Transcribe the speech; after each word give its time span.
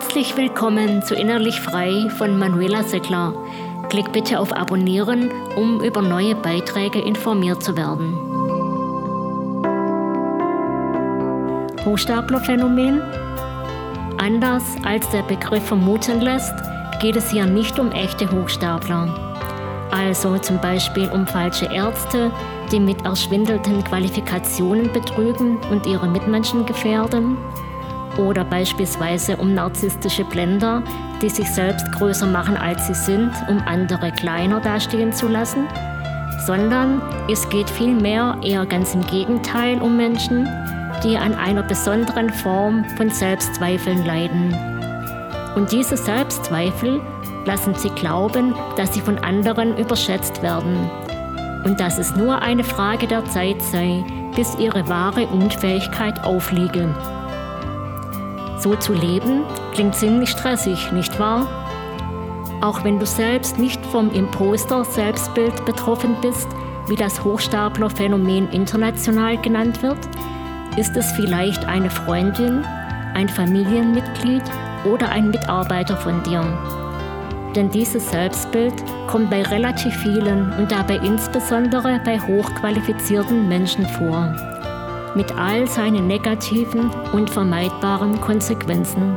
Herzlich 0.00 0.36
willkommen 0.36 1.02
zu 1.02 1.16
Innerlich 1.16 1.60
Frei 1.60 2.08
von 2.18 2.38
Manuela 2.38 2.84
Seckler. 2.84 3.34
Klick 3.88 4.12
bitte 4.12 4.38
auf 4.38 4.52
Abonnieren, 4.52 5.28
um 5.56 5.82
über 5.82 6.02
neue 6.02 6.36
Beiträge 6.36 7.00
informiert 7.00 7.64
zu 7.64 7.76
werden. 7.76 8.14
Hochstaplerphänomen? 11.84 13.02
Anders 14.18 14.62
als 14.84 15.10
der 15.10 15.22
Begriff 15.24 15.64
vermuten 15.64 16.20
lässt, 16.20 16.54
geht 17.00 17.16
es 17.16 17.32
hier 17.32 17.46
nicht 17.46 17.76
um 17.80 17.90
echte 17.90 18.30
Hochstapler. 18.30 19.12
Also 19.90 20.38
zum 20.38 20.60
Beispiel 20.60 21.08
um 21.10 21.26
falsche 21.26 21.66
Ärzte, 21.74 22.30
die 22.70 22.78
mit 22.78 23.04
erschwindelten 23.04 23.82
Qualifikationen 23.82 24.92
betrügen 24.92 25.58
und 25.72 25.86
ihre 25.86 26.06
Mitmenschen 26.06 26.64
gefährden 26.66 27.36
oder 28.18 28.44
beispielsweise 28.44 29.36
um 29.36 29.54
narzisstische 29.54 30.24
Blender, 30.24 30.82
die 31.22 31.30
sich 31.30 31.48
selbst 31.50 31.90
größer 31.92 32.26
machen 32.26 32.56
als 32.56 32.86
sie 32.86 32.94
sind, 32.94 33.30
um 33.48 33.58
andere 33.66 34.12
kleiner 34.12 34.60
dastehen 34.60 35.12
zu 35.12 35.28
lassen, 35.28 35.66
sondern 36.46 37.00
es 37.30 37.48
geht 37.48 37.70
vielmehr 37.70 38.36
eher 38.42 38.66
ganz 38.66 38.94
im 38.94 39.06
Gegenteil 39.06 39.80
um 39.80 39.96
Menschen, 39.96 40.48
die 41.04 41.16
an 41.16 41.34
einer 41.34 41.62
besonderen 41.62 42.30
Form 42.30 42.84
von 42.96 43.10
Selbstzweifeln 43.10 44.04
leiden. 44.04 44.54
Und 45.54 45.72
diese 45.72 45.96
Selbstzweifel 45.96 47.00
lassen 47.44 47.74
sie 47.74 47.90
glauben, 47.90 48.54
dass 48.76 48.94
sie 48.94 49.00
von 49.00 49.18
anderen 49.18 49.76
überschätzt 49.76 50.42
werden 50.42 50.90
und 51.64 51.80
dass 51.80 51.98
es 51.98 52.14
nur 52.14 52.40
eine 52.42 52.64
Frage 52.64 53.06
der 53.06 53.24
Zeit 53.26 53.60
sei, 53.62 54.04
bis 54.36 54.56
ihre 54.58 54.88
wahre 54.88 55.26
Unfähigkeit 55.26 56.22
aufliege. 56.24 56.88
So 58.60 58.74
zu 58.74 58.92
leben 58.92 59.44
klingt 59.72 59.94
ziemlich 59.94 60.30
stressig, 60.30 60.90
nicht 60.90 61.18
wahr? 61.20 61.46
Auch 62.60 62.82
wenn 62.82 62.98
du 62.98 63.06
selbst 63.06 63.56
nicht 63.58 63.84
vom 63.86 64.10
Imposter-Selbstbild 64.12 65.64
betroffen 65.64 66.16
bist, 66.20 66.48
wie 66.88 66.96
das 66.96 67.22
Hochstapler-Phänomen 67.22 68.48
international 68.50 69.36
genannt 69.36 69.82
wird, 69.82 69.98
ist 70.76 70.96
es 70.96 71.12
vielleicht 71.12 71.64
eine 71.66 71.88
Freundin, 71.88 72.64
ein 73.14 73.28
Familienmitglied 73.28 74.42
oder 74.84 75.08
ein 75.08 75.30
Mitarbeiter 75.30 75.96
von 75.96 76.20
dir. 76.24 76.42
Denn 77.54 77.70
dieses 77.70 78.10
Selbstbild 78.10 78.74
kommt 79.06 79.30
bei 79.30 79.42
relativ 79.42 79.94
vielen 79.98 80.52
und 80.58 80.72
dabei 80.72 80.96
insbesondere 80.96 82.00
bei 82.04 82.18
hochqualifizierten 82.18 83.48
Menschen 83.48 83.86
vor 83.86 84.34
mit 85.14 85.32
all 85.32 85.66
seinen 85.66 86.06
negativen 86.06 86.90
und 87.12 87.30
vermeidbaren 87.30 88.20
Konsequenzen. 88.20 89.16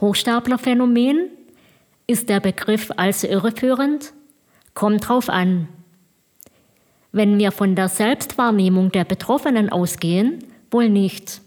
Hochstaplerphänomen 0.00 1.30
ist 2.06 2.28
der 2.28 2.40
Begriff 2.40 2.90
also 2.96 3.26
irreführend? 3.26 4.12
Kommt 4.74 5.08
drauf 5.08 5.30
an. 5.30 5.68
Wenn 7.12 7.38
wir 7.38 7.52
von 7.52 7.74
der 7.74 7.88
Selbstwahrnehmung 7.88 8.90
der 8.92 9.04
Betroffenen 9.04 9.70
ausgehen, 9.70 10.44
wohl 10.70 10.90
nicht. 10.90 11.40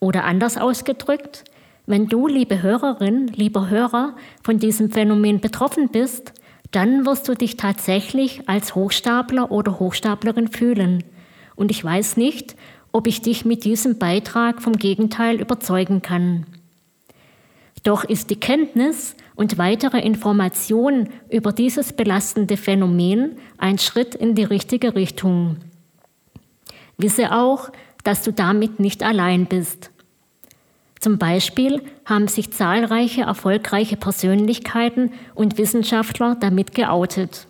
Oder 0.00 0.24
anders 0.24 0.58
ausgedrückt, 0.58 1.44
wenn 1.92 2.08
du, 2.08 2.26
liebe 2.26 2.62
Hörerin, 2.62 3.26
lieber 3.26 3.68
Hörer, 3.68 4.16
von 4.42 4.58
diesem 4.58 4.90
Phänomen 4.90 5.40
betroffen 5.40 5.90
bist, 5.90 6.32
dann 6.70 7.04
wirst 7.04 7.28
du 7.28 7.34
dich 7.34 7.58
tatsächlich 7.58 8.48
als 8.48 8.74
Hochstapler 8.74 9.50
oder 9.50 9.78
Hochstaplerin 9.78 10.48
fühlen. 10.48 11.04
Und 11.54 11.70
ich 11.70 11.84
weiß 11.84 12.16
nicht, 12.16 12.56
ob 12.92 13.06
ich 13.06 13.20
dich 13.20 13.44
mit 13.44 13.64
diesem 13.64 13.98
Beitrag 13.98 14.62
vom 14.62 14.72
Gegenteil 14.72 15.38
überzeugen 15.38 16.00
kann. 16.00 16.46
Doch 17.82 18.04
ist 18.04 18.30
die 18.30 18.40
Kenntnis 18.40 19.14
und 19.34 19.58
weitere 19.58 20.00
Information 20.00 21.10
über 21.28 21.52
dieses 21.52 21.92
belastende 21.92 22.56
Phänomen 22.56 23.36
ein 23.58 23.76
Schritt 23.76 24.14
in 24.14 24.34
die 24.34 24.44
richtige 24.44 24.94
Richtung. 24.94 25.58
Wisse 26.96 27.32
auch, 27.32 27.68
dass 28.02 28.22
du 28.22 28.32
damit 28.32 28.80
nicht 28.80 29.02
allein 29.02 29.44
bist. 29.44 29.91
Zum 31.02 31.18
Beispiel 31.18 31.82
haben 32.04 32.28
sich 32.28 32.52
zahlreiche 32.52 33.22
erfolgreiche 33.22 33.96
Persönlichkeiten 33.96 35.10
und 35.34 35.58
Wissenschaftler 35.58 36.36
damit 36.38 36.76
geoutet. 36.76 37.48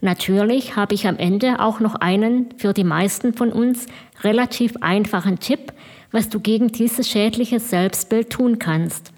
Natürlich 0.00 0.76
habe 0.76 0.94
ich 0.94 1.08
am 1.08 1.16
Ende 1.16 1.58
auch 1.58 1.80
noch 1.80 1.96
einen 1.96 2.54
für 2.58 2.72
die 2.72 2.84
meisten 2.84 3.34
von 3.34 3.52
uns 3.52 3.86
relativ 4.22 4.76
einfachen 4.80 5.40
Tipp, 5.40 5.72
was 6.12 6.28
du 6.28 6.38
gegen 6.38 6.68
dieses 6.68 7.08
schädliche 7.08 7.58
Selbstbild 7.58 8.30
tun 8.30 8.60
kannst. 8.60 9.10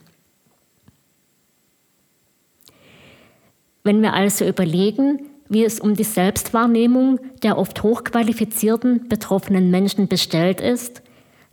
Wenn 3.84 4.00
wir 4.00 4.14
also 4.14 4.46
überlegen, 4.46 5.26
wie 5.50 5.62
es 5.62 5.78
um 5.78 5.94
die 5.94 6.04
Selbstwahrnehmung 6.04 7.20
der 7.42 7.58
oft 7.58 7.82
hochqualifizierten 7.82 9.08
betroffenen 9.10 9.70
Menschen 9.70 10.08
bestellt 10.08 10.62
ist, 10.62 11.02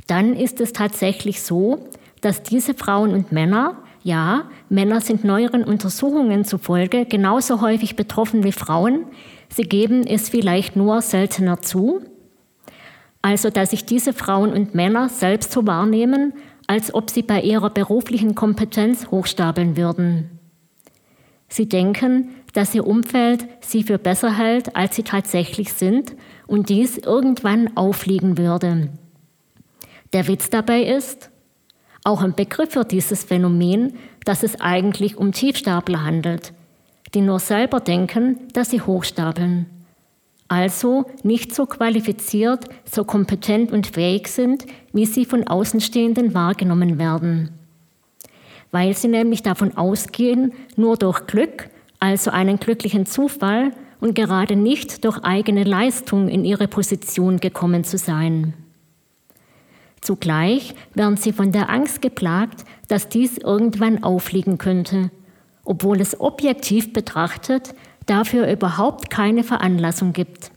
dann 0.10 0.36
ist 0.36 0.60
es 0.62 0.74
tatsächlich 0.74 1.42
so, 1.42 1.88
dass 2.22 2.44
diese 2.44 2.74
Frauen 2.74 3.14
und 3.14 3.32
Männer, 3.32 3.78
ja, 4.04 4.50
Männer 4.70 5.02
sind 5.02 5.24
neueren 5.24 5.64
Untersuchungen 5.64 6.46
zufolge 6.46 7.06
genauso 7.06 7.62
häufig 7.62 7.96
betroffen 7.96 8.44
wie 8.44 8.52
Frauen, 8.52 9.06
sie 9.50 9.64
geben 9.64 10.06
es 10.06 10.30
vielleicht 10.30 10.76
nur 10.76 11.02
seltener 11.02 11.62
zu, 11.62 12.02
also 13.22 13.50
dass 13.50 13.72
sich 13.72 13.86
diese 13.86 14.14
Frauen 14.14 14.54
und 14.54 14.76
Männer 14.76 15.10
selbst 15.10 15.52
so 15.52 15.68
wahrnehmen, 15.68 16.34
als 16.68 16.94
ob 16.94 17.10
sie 17.10 17.24
bei 17.24 17.42
ihrer 17.42 17.70
beruflichen 17.70 18.36
Kompetenz 18.36 19.08
hochstapeln 19.08 19.76
würden. 19.76 20.40
Sie 21.48 21.68
denken, 21.68 22.30
dass 22.54 22.76
ihr 22.76 22.86
Umfeld 22.86 23.48
sie 23.62 23.84
für 23.84 23.98
besser 23.98 24.38
hält, 24.38 24.76
als 24.76 24.96
sie 24.96 25.04
tatsächlich 25.04 25.74
sind 25.74 26.16
und 26.48 26.70
dies 26.70 26.98
irgendwann 26.98 27.76
auffliegen 27.76 28.38
würde. 28.38 28.90
Der 30.14 30.28
Witz 30.28 30.50
dabei 30.50 30.84
ist, 30.84 31.30
auch 32.04 32.22
ein 32.22 32.34
Begriff 32.34 32.72
für 32.72 32.86
dieses 32.86 33.24
Phänomen, 33.24 33.94
dass 34.26 34.44
es 34.44 34.60
eigentlich 34.60 35.18
um 35.18 35.32
Tiefstapler 35.32 36.04
handelt, 36.04 36.54
die 37.14 37.22
nur 37.22 37.40
selber 37.40 37.80
denken, 37.80 38.40
dass 38.54 38.72
sie 38.72 38.82
hochstapeln. 38.82 39.68
Also 40.48 41.06
nicht 41.22 41.54
so 41.54 41.68
qualifiziert, 41.68 42.66
so 42.84 43.04
kompetent 43.04 43.72
und 43.72 43.86
fähig 43.86 44.28
sind, 44.30 44.66
wie 44.94 45.06
sie 45.06 45.26
von 45.26 45.46
Außenstehenden 45.46 46.34
wahrgenommen 46.34 46.98
werden. 46.98 47.52
Weil 48.72 48.96
sie 48.96 49.10
nämlich 49.10 49.44
davon 49.44 49.78
ausgehen, 49.78 50.54
nur 50.76 50.98
durch 50.98 51.28
Glück, 51.28 51.70
also 52.00 52.32
einen 52.32 52.60
glücklichen 52.60 53.06
Zufall 53.06 53.72
und 54.00 54.16
gerade 54.16 54.56
nicht 54.56 55.06
durch 55.06 55.20
eigene 55.24 55.64
Leistung 55.64 56.30
in 56.30 56.46
ihre 56.46 56.68
Position 56.68 57.40
gekommen 57.40 57.84
zu 57.84 58.00
sein. 58.00 58.56
Zugleich 60.02 60.74
werden 60.94 61.18
sie 61.18 61.34
von 61.34 61.52
der 61.52 61.70
Angst 61.70 62.02
geplagt, 62.02 62.64
dass 62.88 63.10
dies 63.10 63.38
irgendwann 63.38 64.04
auffliegen 64.04 64.58
könnte, 64.58 65.12
obwohl 65.64 66.00
es 66.02 66.20
objektiv 66.20 66.94
betrachtet 66.94 67.74
dafür 68.06 68.52
überhaupt 68.52 69.10
keine 69.10 69.44
Veranlassung 69.44 70.14
gibt. 70.14 70.52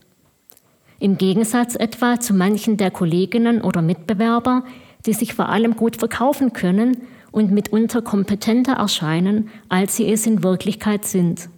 Im 0.99 1.19
Gegensatz 1.19 1.75
etwa 1.75 2.21
zu 2.21 2.33
manchen 2.33 2.77
der 2.77 2.91
Kolleginnen 2.91 3.61
oder 3.61 3.83
Mitbewerber, 3.83 4.65
die 5.05 5.13
sich 5.13 5.35
vor 5.35 5.49
allem 5.49 5.77
gut 5.77 5.97
verkaufen 5.97 6.53
können 6.53 6.97
und 7.33 7.51
mitunter 7.51 8.03
kompetenter 8.03 8.75
erscheinen, 8.75 9.51
als 9.69 9.97
sie 9.97 10.11
es 10.11 10.27
in 10.27 10.43
Wirklichkeit 10.43 11.05
sind. 11.05 11.49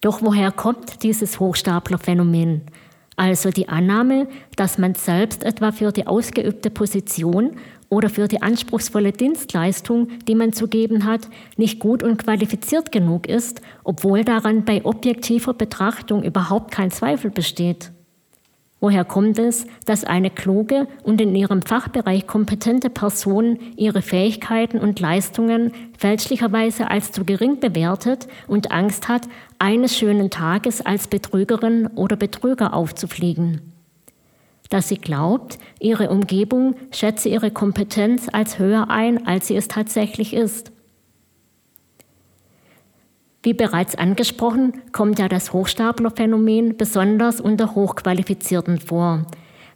Doch 0.00 0.20
woher 0.20 0.52
kommt 0.52 1.02
dieses 1.02 1.40
Hochstaplerphänomen? 1.40 2.62
Also 3.16 3.50
die 3.50 3.68
Annahme, 3.68 4.26
dass 4.56 4.78
man 4.78 4.94
selbst 4.94 5.44
etwa 5.44 5.72
für 5.72 5.92
die 5.92 6.06
ausgeübte 6.06 6.70
Position 6.70 7.52
oder 7.88 8.10
für 8.10 8.26
die 8.26 8.42
anspruchsvolle 8.42 9.12
Dienstleistung, 9.12 10.08
die 10.26 10.34
man 10.34 10.52
zu 10.52 10.66
geben 10.66 11.04
hat, 11.04 11.28
nicht 11.56 11.78
gut 11.78 12.02
und 12.02 12.16
qualifiziert 12.16 12.90
genug 12.90 13.28
ist, 13.28 13.60
obwohl 13.84 14.24
daran 14.24 14.64
bei 14.64 14.84
objektiver 14.84 15.54
Betrachtung 15.54 16.24
überhaupt 16.24 16.72
kein 16.72 16.90
Zweifel 16.90 17.30
besteht. 17.30 17.93
Woher 18.84 19.06
kommt 19.06 19.38
es, 19.38 19.66
dass 19.86 20.04
eine 20.04 20.28
kluge 20.28 20.86
und 21.04 21.18
in 21.18 21.34
ihrem 21.34 21.62
Fachbereich 21.62 22.26
kompetente 22.26 22.90
Person 22.90 23.58
ihre 23.76 24.02
Fähigkeiten 24.02 24.78
und 24.78 25.00
Leistungen 25.00 25.72
fälschlicherweise 25.96 26.90
als 26.90 27.10
zu 27.10 27.24
gering 27.24 27.60
bewertet 27.60 28.28
und 28.46 28.72
Angst 28.72 29.08
hat, 29.08 29.22
eines 29.58 29.96
schönen 29.96 30.28
Tages 30.28 30.84
als 30.84 31.08
Betrügerin 31.08 31.86
oder 31.94 32.16
Betrüger 32.16 32.74
aufzufliegen? 32.74 33.72
Dass 34.68 34.90
sie 34.90 34.98
glaubt, 34.98 35.56
ihre 35.80 36.10
Umgebung 36.10 36.74
schätze 36.90 37.30
ihre 37.30 37.50
Kompetenz 37.50 38.28
als 38.30 38.58
höher 38.58 38.90
ein, 38.90 39.26
als 39.26 39.46
sie 39.46 39.56
es 39.56 39.66
tatsächlich 39.66 40.34
ist. 40.34 40.73
Wie 43.44 43.52
bereits 43.52 43.94
angesprochen, 43.94 44.72
kommt 44.92 45.18
ja 45.18 45.28
das 45.28 45.52
Hochstaplerphänomen 45.52 46.78
besonders 46.78 47.42
unter 47.42 47.74
Hochqualifizierten 47.74 48.80
vor, 48.80 49.26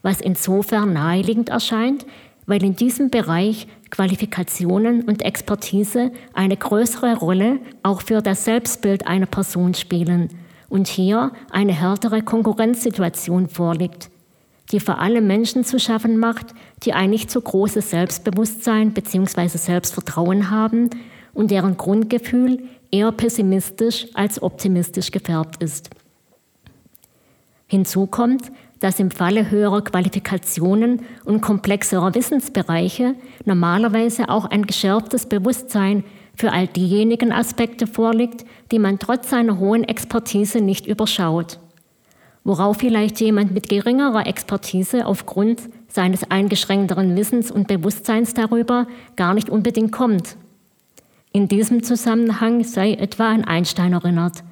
was 0.00 0.22
insofern 0.22 0.94
naheliegend 0.94 1.50
erscheint, 1.50 2.06
weil 2.46 2.64
in 2.64 2.76
diesem 2.76 3.10
Bereich 3.10 3.68
Qualifikationen 3.90 5.02
und 5.02 5.22
Expertise 5.22 6.12
eine 6.32 6.56
größere 6.56 7.18
Rolle 7.18 7.58
auch 7.82 8.00
für 8.00 8.22
das 8.22 8.46
Selbstbild 8.46 9.06
einer 9.06 9.26
Person 9.26 9.74
spielen 9.74 10.30
und 10.70 10.88
hier 10.88 11.32
eine 11.50 11.74
härtere 11.74 12.22
Konkurrenzsituation 12.22 13.50
vorliegt, 13.50 14.08
die 14.72 14.80
vor 14.80 14.98
allem 14.98 15.26
Menschen 15.26 15.62
zu 15.62 15.78
schaffen 15.78 16.16
macht, 16.16 16.54
die 16.84 16.94
ein 16.94 17.10
nicht 17.10 17.30
so 17.30 17.42
großes 17.42 17.90
Selbstbewusstsein 17.90 18.92
bzw. 18.94 19.48
Selbstvertrauen 19.48 20.48
haben 20.50 20.88
und 21.34 21.50
deren 21.50 21.76
Grundgefühl 21.76 22.62
eher 22.90 23.12
pessimistisch 23.12 24.06
als 24.14 24.42
optimistisch 24.42 25.10
gefärbt 25.10 25.62
ist. 25.62 25.90
Hinzu 27.66 28.06
kommt, 28.06 28.50
dass 28.80 29.00
im 29.00 29.10
Falle 29.10 29.50
höherer 29.50 29.82
Qualifikationen 29.82 31.02
und 31.24 31.40
komplexerer 31.40 32.14
Wissensbereiche 32.14 33.14
normalerweise 33.44 34.28
auch 34.28 34.44
ein 34.46 34.66
geschärftes 34.66 35.26
Bewusstsein 35.26 36.04
für 36.34 36.52
all 36.52 36.68
diejenigen 36.68 37.32
Aspekte 37.32 37.86
vorliegt, 37.86 38.44
die 38.70 38.78
man 38.78 38.98
trotz 38.98 39.30
seiner 39.30 39.58
hohen 39.58 39.84
Expertise 39.84 40.60
nicht 40.60 40.86
überschaut. 40.86 41.58
Worauf 42.44 42.78
vielleicht 42.78 43.20
jemand 43.20 43.52
mit 43.52 43.68
geringerer 43.68 44.26
Expertise 44.26 45.04
aufgrund 45.04 45.62
seines 45.88 46.30
eingeschränkteren 46.30 47.16
Wissens 47.16 47.50
und 47.50 47.66
Bewusstseins 47.66 48.32
darüber 48.34 48.86
gar 49.16 49.34
nicht 49.34 49.50
unbedingt 49.50 49.90
kommt. 49.90 50.36
In 51.32 51.48
diesem 51.48 51.82
Zusammenhang 51.82 52.64
sei 52.64 52.94
etwa 52.94 53.28
an 53.30 53.44
Einstein 53.44 53.92
erinnert. 53.92 54.42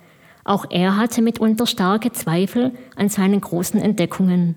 Auch 0.44 0.66
er 0.70 0.96
hatte 0.96 1.22
mitunter 1.22 1.66
starke 1.66 2.12
Zweifel 2.12 2.72
an 2.94 3.08
seinen 3.08 3.40
großen 3.40 3.80
Entdeckungen. 3.80 4.54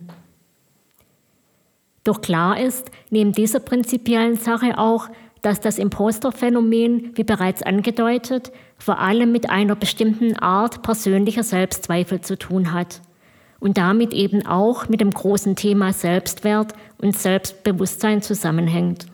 Doch 2.03 2.21
klar 2.21 2.59
ist 2.59 2.91
neben 3.09 3.31
dieser 3.31 3.59
prinzipiellen 3.59 4.35
Sache 4.35 4.77
auch, 4.77 5.09
dass 5.41 5.61
das 5.61 5.77
Imposterphänomen, 5.77 7.11
wie 7.15 7.23
bereits 7.23 7.63
angedeutet, 7.63 8.51
vor 8.77 8.99
allem 8.99 9.31
mit 9.31 9.49
einer 9.49 9.75
bestimmten 9.75 10.37
Art 10.37 10.81
persönlicher 10.81 11.43
Selbstzweifel 11.43 12.21
zu 12.21 12.37
tun 12.37 12.73
hat 12.73 13.01
und 13.59 13.77
damit 13.77 14.13
eben 14.13 14.45
auch 14.45 14.89
mit 14.89 15.01
dem 15.01 15.11
großen 15.11 15.55
Thema 15.55 15.93
Selbstwert 15.93 16.73
und 16.97 17.15
Selbstbewusstsein 17.15 18.21
zusammenhängt. 18.21 19.05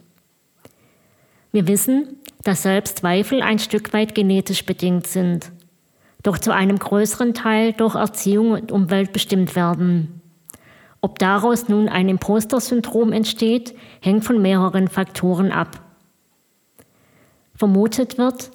Wir 1.51 1.67
wissen, 1.67 2.19
dass 2.45 2.61
Selbstzweifel 2.61 3.41
ein 3.41 3.57
Stück 3.59 3.91
weit 3.91 4.13
genetisch 4.13 4.65
bedingt 4.65 5.07
sind, 5.07 5.51
doch 6.21 6.37
zu 6.37 6.53
einem 6.53 6.77
größeren 6.77 7.33
Teil 7.33 7.73
durch 7.73 7.95
Erziehung 7.95 8.51
und 8.51 8.71
Umwelt 8.71 9.11
bestimmt 9.11 9.55
werden. 9.55 10.21
Ob 11.01 11.17
daraus 11.17 11.67
nun 11.69 11.89
ein 11.89 12.07
Imposter-Syndrom 12.07 13.11
entsteht, 13.11 13.75
hängt 13.99 14.23
von 14.23 14.41
mehreren 14.41 14.87
Faktoren 14.87 15.51
ab. 15.51 15.81
Vermutet 17.55 18.19
wird, 18.19 18.51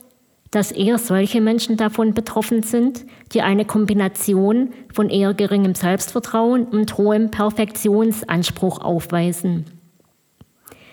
dass 0.52 0.70
eher 0.70 0.98
solche 0.98 1.40
Menschen 1.40 1.76
davon 1.76 2.14
betroffen 2.14 2.62
sind, 2.62 3.04
die 3.32 3.42
eine 3.42 3.64
Kombination 3.64 4.70
von 4.92 5.10
eher 5.10 5.34
geringem 5.34 5.74
Selbstvertrauen 5.74 6.64
und 6.64 6.96
hohem 6.96 7.32
Perfektionsanspruch 7.32 8.80
aufweisen. 8.80 9.64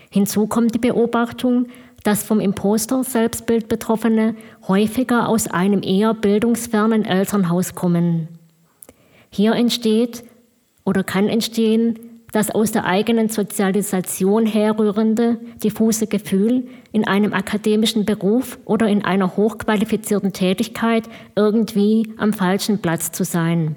Hinzu 0.10 0.48
kommt 0.48 0.74
die 0.74 0.80
Beobachtung, 0.80 1.68
dass 2.08 2.24
vom 2.24 2.40
Imposter-Selbstbild 2.40 3.68
Betroffene 3.68 4.34
häufiger 4.66 5.28
aus 5.28 5.48
einem 5.48 5.84
eher 5.84 6.14
bildungsfernen 6.14 7.04
Elternhaus 7.04 7.76
kommen. 7.76 8.30
Hier 9.30 9.52
entsteht 9.52 10.24
oder 10.86 11.04
kann 11.04 11.28
entstehen 11.28 12.00
das 12.32 12.50
aus 12.50 12.72
der 12.72 12.86
eigenen 12.86 13.28
Sozialisation 13.28 14.46
herrührende, 14.46 15.38
diffuse 15.62 16.08
Gefühl, 16.08 16.70
in 16.94 17.06
einem 17.06 17.34
akademischen 17.34 18.06
Beruf 18.06 18.58
oder 18.64 18.88
in 18.88 19.04
einer 19.04 19.36
hochqualifizierten 19.36 20.32
Tätigkeit 20.32 21.10
irgendwie 21.36 22.14
am 22.16 22.32
falschen 22.32 22.82
Platz 22.82 23.12
zu 23.12 23.26
sein. 23.26 23.76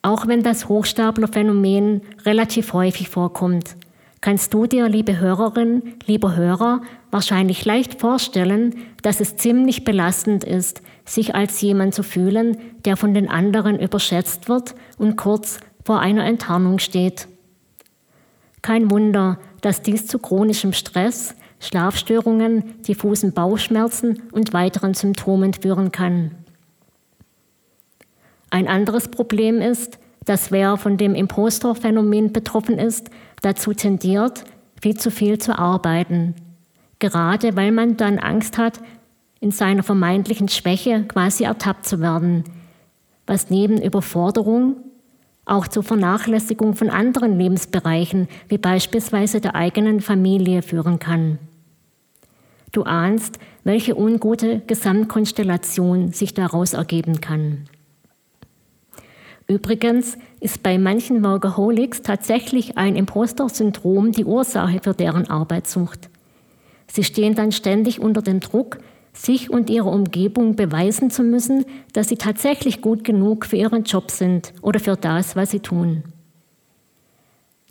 Auch 0.00 0.26
wenn 0.26 0.42
das 0.42 0.70
Hochstaplerphänomen 0.70 2.00
relativ 2.24 2.72
häufig 2.72 3.10
vorkommt, 3.10 3.76
kannst 4.20 4.52
du 4.54 4.66
dir, 4.66 4.88
liebe 4.88 5.18
Hörerin, 5.18 5.94
lieber 6.06 6.34
Hörer, 6.36 6.82
wahrscheinlich 7.10 7.64
leicht 7.64 8.00
vorstellen, 8.00 8.74
dass 9.02 9.20
es 9.20 9.36
ziemlich 9.36 9.84
belastend 9.84 10.44
ist, 10.44 10.82
sich 11.04 11.34
als 11.34 11.60
jemand 11.60 11.94
zu 11.94 12.02
fühlen, 12.02 12.58
der 12.84 12.96
von 12.96 13.14
den 13.14 13.28
anderen 13.28 13.78
überschätzt 13.78 14.48
wird 14.48 14.74
und 14.98 15.16
kurz 15.16 15.60
vor 15.84 16.00
einer 16.00 16.24
Enttarnung 16.24 16.78
steht. 16.78 17.28
Kein 18.62 18.90
Wunder, 18.90 19.38
dass 19.60 19.82
dies 19.82 20.06
zu 20.06 20.18
chronischem 20.18 20.72
Stress, 20.72 21.34
Schlafstörungen, 21.60 22.82
diffusen 22.82 23.32
Bauchschmerzen 23.32 24.22
und 24.32 24.52
weiteren 24.52 24.94
Symptomen 24.94 25.54
führen 25.54 25.92
kann. 25.92 26.32
Ein 28.50 28.68
anderes 28.68 29.08
Problem 29.08 29.60
ist, 29.60 29.98
dass 30.24 30.52
wer 30.52 30.76
von 30.76 30.96
dem 30.96 31.14
Impostorphänomen 31.14 32.32
betroffen 32.32 32.78
ist, 32.78 33.10
dazu 33.42 33.72
tendiert, 33.72 34.44
viel 34.80 34.96
zu 34.96 35.10
viel 35.10 35.38
zu 35.38 35.58
arbeiten. 35.58 36.34
Gerade 36.98 37.56
weil 37.56 37.72
man 37.72 37.96
dann 37.96 38.18
Angst 38.18 38.58
hat, 38.58 38.80
in 39.40 39.50
seiner 39.50 39.82
vermeintlichen 39.82 40.48
Schwäche 40.48 41.04
quasi 41.04 41.44
ertappt 41.44 41.86
zu 41.86 42.00
werden, 42.00 42.44
was 43.26 43.50
neben 43.50 43.80
Überforderung 43.80 44.76
auch 45.44 45.66
zur 45.66 45.82
Vernachlässigung 45.82 46.74
von 46.74 46.90
anderen 46.90 47.38
Lebensbereichen, 47.38 48.28
wie 48.48 48.58
beispielsweise 48.58 49.40
der 49.40 49.54
eigenen 49.54 50.00
Familie, 50.00 50.62
führen 50.62 50.98
kann. 50.98 51.38
Du 52.72 52.82
ahnst, 52.82 53.38
welche 53.64 53.96
ungute 53.96 54.60
Gesamtkonstellation 54.66 56.12
sich 56.12 56.34
daraus 56.34 56.74
ergeben 56.74 57.20
kann. 57.20 57.64
Übrigens 59.50 60.18
ist 60.40 60.62
bei 60.62 60.76
manchen 60.76 61.24
Workaholics 61.24 62.02
tatsächlich 62.02 62.76
ein 62.76 62.96
Imposter-Syndrom 62.96 64.12
die 64.12 64.26
Ursache 64.26 64.80
für 64.82 64.92
deren 64.92 65.30
Arbeitssucht. 65.30 66.10
Sie 66.86 67.02
stehen 67.02 67.34
dann 67.34 67.50
ständig 67.50 67.98
unter 67.98 68.20
dem 68.20 68.40
Druck, 68.40 68.78
sich 69.14 69.48
und 69.48 69.70
ihrer 69.70 69.90
Umgebung 69.90 70.54
beweisen 70.54 71.10
zu 71.10 71.22
müssen, 71.22 71.64
dass 71.94 72.10
sie 72.10 72.16
tatsächlich 72.16 72.82
gut 72.82 73.04
genug 73.04 73.46
für 73.46 73.56
ihren 73.56 73.84
Job 73.84 74.10
sind 74.10 74.52
oder 74.60 74.80
für 74.80 74.96
das, 74.96 75.34
was 75.34 75.50
sie 75.50 75.60
tun. 75.60 76.04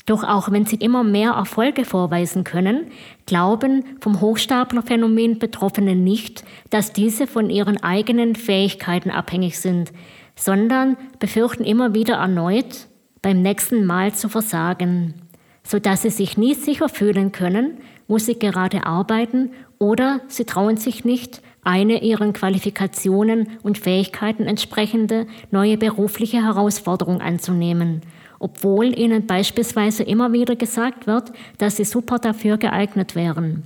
Doch 0.07 0.23
auch 0.23 0.51
wenn 0.51 0.65
sie 0.65 0.77
immer 0.77 1.03
mehr 1.03 1.31
Erfolge 1.31 1.85
vorweisen 1.85 2.43
können, 2.43 2.87
glauben 3.27 3.83
vom 3.99 4.19
Hochstaplerphänomen 4.19 5.37
Betroffene 5.37 5.95
nicht, 5.95 6.43
dass 6.71 6.91
diese 6.91 7.27
von 7.27 7.51
ihren 7.51 7.83
eigenen 7.83 8.35
Fähigkeiten 8.35 9.11
abhängig 9.11 9.59
sind, 9.59 9.91
sondern 10.37 10.95
befürchten 11.19 11.65
immer 11.65 11.93
wieder 11.93 12.15
erneut, 12.15 12.87
beim 13.21 13.41
nächsten 13.41 13.85
Mal 13.85 14.13
zu 14.13 14.29
versagen, 14.29 15.15
sodass 15.63 16.03
sie 16.03 16.11
sich 16.11 16.37
nie 16.37 16.53
sicher 16.53 16.87
fühlen 16.87 17.33
können, 17.33 17.79
wo 18.07 18.19
sie 18.19 18.39
gerade 18.39 18.85
arbeiten 18.85 19.49
oder 19.79 20.21
sie 20.27 20.45
trauen 20.45 20.77
sich 20.77 21.03
nicht, 21.03 21.41
eine 21.63 22.01
ihren 22.01 22.31
Qualifikationen 22.31 23.49
und 23.63 23.77
Fähigkeiten 23.77 24.43
entsprechende 24.43 25.27
neue 25.51 25.77
berufliche 25.77 26.41
Herausforderung 26.41 27.19
anzunehmen, 27.19 28.01
obwohl 28.39 28.97
ihnen 28.97 29.27
beispielsweise 29.27 30.03
immer 30.03 30.31
wieder 30.31 30.55
gesagt 30.55 31.07
wird, 31.07 31.33
dass 31.57 31.75
sie 31.75 31.83
super 31.83 32.19
dafür 32.19 32.57
geeignet 32.57 33.15
wären. 33.15 33.63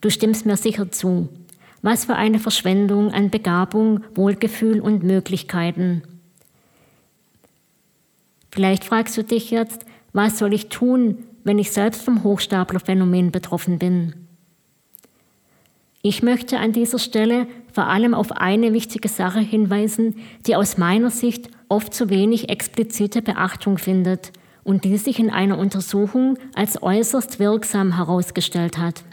Du 0.00 0.08
stimmst 0.08 0.46
mir 0.46 0.56
sicher 0.56 0.90
zu. 0.90 1.28
Was 1.86 2.06
für 2.06 2.16
eine 2.16 2.40
Verschwendung 2.40 3.12
an 3.12 3.30
Begabung, 3.30 4.02
Wohlgefühl 4.16 4.80
und 4.80 5.04
Möglichkeiten. 5.04 6.02
Vielleicht 8.50 8.84
fragst 8.84 9.16
du 9.16 9.22
dich 9.22 9.52
jetzt, 9.52 9.86
was 10.12 10.36
soll 10.36 10.52
ich 10.52 10.68
tun, 10.68 11.18
wenn 11.44 11.60
ich 11.60 11.70
selbst 11.70 12.02
vom 12.02 12.24
Hochstaplerphänomen 12.24 13.30
betroffen 13.30 13.78
bin? 13.78 14.16
Ich 16.02 16.24
möchte 16.24 16.58
an 16.58 16.72
dieser 16.72 16.98
Stelle 16.98 17.46
vor 17.72 17.86
allem 17.86 18.14
auf 18.14 18.32
eine 18.32 18.72
wichtige 18.72 19.08
Sache 19.08 19.38
hinweisen, 19.38 20.16
die 20.44 20.56
aus 20.56 20.78
meiner 20.78 21.10
Sicht 21.10 21.50
oft 21.68 21.94
zu 21.94 22.10
wenig 22.10 22.48
explizite 22.48 23.22
Beachtung 23.22 23.78
findet 23.78 24.32
und 24.64 24.82
die 24.82 24.96
sich 24.96 25.20
in 25.20 25.30
einer 25.30 25.56
Untersuchung 25.56 26.36
als 26.52 26.82
äußerst 26.82 27.38
wirksam 27.38 27.94
herausgestellt 27.94 28.76
hat. 28.76 29.04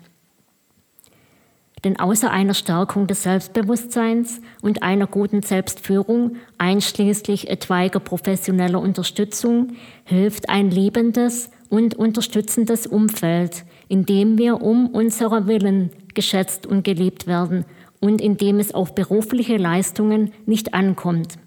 Denn 1.84 2.00
außer 2.00 2.32
einer 2.32 2.54
Stärkung 2.54 3.08
des 3.08 3.24
Selbstbewusstseins 3.24 4.42
und 4.62 4.84
einer 4.84 5.06
guten 5.06 5.42
Selbstführung, 5.42 6.38
einschließlich 6.58 7.50
etwaiger 7.50 8.00
professioneller 8.00 8.80
Unterstützung, 8.80 9.74
hilft 10.06 10.50
ein 10.50 10.72
liebendes 10.72 11.50
und 11.70 11.96
unterstützendes 11.96 12.88
Umfeld, 12.88 13.66
in 13.90 14.06
dem 14.06 14.38
wir 14.38 14.62
um 14.62 14.88
unserer 14.88 15.48
Willen 15.48 15.92
geschätzt 16.14 16.66
und 16.66 16.84
geliebt 16.84 17.28
werden 17.28 17.66
und 18.00 18.22
in 18.22 18.38
dem 18.38 18.60
es 18.60 18.74
auf 18.74 18.96
berufliche 18.96 19.58
Leistungen 19.58 20.32
nicht 20.46 20.74
ankommt. 20.74 21.38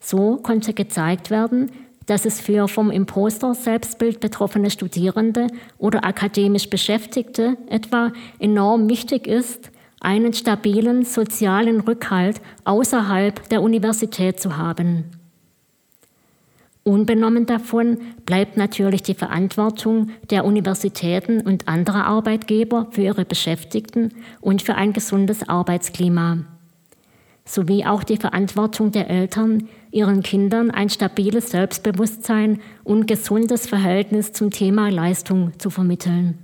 So 0.00 0.36
konnte 0.36 0.72
gezeigt 0.72 1.30
werden, 1.30 1.72
dass 2.08 2.24
es 2.24 2.40
für 2.40 2.68
vom 2.68 2.90
Imposter-Selbstbild 2.90 4.18
betroffene 4.18 4.70
Studierende 4.70 5.46
oder 5.76 6.04
akademisch 6.04 6.68
Beschäftigte 6.70 7.56
etwa 7.68 8.12
enorm 8.40 8.88
wichtig 8.88 9.26
ist, 9.26 9.70
einen 10.00 10.32
stabilen 10.32 11.04
sozialen 11.04 11.80
Rückhalt 11.80 12.40
außerhalb 12.64 13.48
der 13.50 13.62
Universität 13.62 14.40
zu 14.40 14.56
haben. 14.56 15.04
Unbenommen 16.82 17.44
davon 17.44 17.98
bleibt 18.24 18.56
natürlich 18.56 19.02
die 19.02 19.12
Verantwortung 19.12 20.08
der 20.30 20.46
Universitäten 20.46 21.42
und 21.42 21.68
anderer 21.68 22.06
Arbeitgeber 22.06 22.86
für 22.90 23.02
ihre 23.02 23.26
Beschäftigten 23.26 24.14
und 24.40 24.62
für 24.62 24.76
ein 24.76 24.94
gesundes 24.94 25.46
Arbeitsklima, 25.46 26.38
sowie 27.44 27.84
auch 27.84 28.02
die 28.02 28.16
Verantwortung 28.16 28.92
der 28.92 29.10
Eltern, 29.10 29.68
ihren 29.90 30.22
Kindern 30.22 30.70
ein 30.70 30.90
stabiles 30.90 31.50
Selbstbewusstsein 31.50 32.60
und 32.84 33.06
gesundes 33.06 33.66
Verhältnis 33.66 34.32
zum 34.32 34.50
Thema 34.50 34.90
Leistung 34.90 35.58
zu 35.58 35.70
vermitteln. 35.70 36.38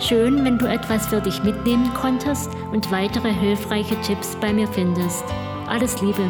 Schön, 0.00 0.44
wenn 0.44 0.58
du 0.58 0.66
etwas 0.66 1.08
für 1.08 1.20
dich 1.20 1.42
mitnehmen 1.42 1.90
konntest 1.92 2.50
und 2.72 2.90
weitere 2.90 3.32
hilfreiche 3.32 4.00
Tipps 4.00 4.36
bei 4.40 4.52
mir 4.52 4.68
findest. 4.68 5.24
Alles 5.66 6.00
Liebe. 6.00 6.22